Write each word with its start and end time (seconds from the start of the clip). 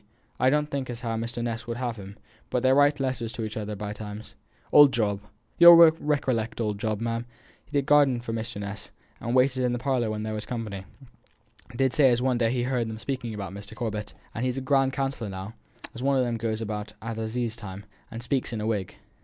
I 0.39 0.49
don't 0.49 0.67
think 0.67 0.89
as 0.89 1.01
how 1.01 1.15
Mr. 1.15 1.43
Ness 1.43 1.67
would 1.67 1.77
have 1.77 1.97
him; 1.97 2.17
but 2.49 2.63
they 2.63 2.73
write 2.73 2.99
letters 2.99 3.31
to 3.33 3.43
each 3.43 3.55
other 3.55 3.75
by 3.75 3.93
times. 3.93 4.33
Old 4.71 4.91
Job 4.91 5.21
you'll 5.59 5.75
recollect 5.75 6.59
old 6.59 6.79
Job, 6.79 6.99
ma'am, 6.99 7.27
he 7.63 7.77
that 7.77 7.85
gardened 7.85 8.23
for 8.23 8.33
Mr 8.33 8.59
Ness, 8.59 8.89
and 9.19 9.35
waited 9.35 9.63
in 9.63 9.73
the 9.73 9.77
parlour 9.77 10.09
when 10.09 10.23
there 10.23 10.33
was 10.33 10.43
company 10.47 10.85
did 11.75 11.93
say 11.93 12.09
as 12.09 12.19
one 12.19 12.39
day 12.39 12.51
he 12.51 12.63
heerd 12.63 12.87
them 12.89 12.97
speaking 12.97 13.35
about 13.35 13.53
Mr. 13.53 13.75
Corbet; 13.75 14.15
and 14.33 14.43
he's 14.43 14.57
a 14.57 14.61
grand 14.61 14.91
counsellor 14.91 15.29
now 15.29 15.53
one 15.99 16.17
of 16.17 16.25
them 16.25 16.33
as 16.33 16.41
goes 16.41 16.61
about 16.61 16.93
at 17.03 17.19
assize 17.19 17.55
time, 17.55 17.85
and 18.09 18.23
speaks 18.23 18.51
in 18.51 18.59
a 18.59 18.65
wig." 18.65 18.95